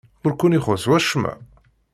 Ur 0.25 0.33
ken-ixuṣṣ 0.39 0.85
wacemma? 0.89 1.33